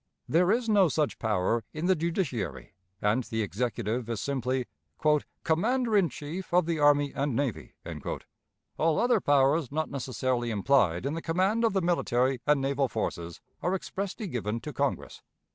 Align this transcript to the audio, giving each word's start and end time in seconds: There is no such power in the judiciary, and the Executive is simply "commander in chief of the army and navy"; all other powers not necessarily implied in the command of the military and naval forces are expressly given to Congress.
There 0.27 0.51
is 0.51 0.67
no 0.67 0.87
such 0.87 1.19
power 1.19 1.63
in 1.73 1.85
the 1.85 1.95
judiciary, 1.95 2.73
and 3.03 3.23
the 3.25 3.43
Executive 3.43 4.09
is 4.09 4.19
simply 4.19 4.65
"commander 5.43 5.95
in 5.95 6.09
chief 6.09 6.51
of 6.51 6.65
the 6.65 6.79
army 6.79 7.13
and 7.13 7.35
navy"; 7.35 7.73
all 8.79 8.97
other 8.97 9.19
powers 9.21 9.71
not 9.71 9.91
necessarily 9.91 10.49
implied 10.49 11.05
in 11.05 11.13
the 11.13 11.21
command 11.21 11.63
of 11.63 11.73
the 11.73 11.83
military 11.83 12.41
and 12.47 12.59
naval 12.59 12.87
forces 12.87 13.41
are 13.61 13.75
expressly 13.75 14.25
given 14.27 14.59
to 14.61 14.73
Congress. 14.73 15.21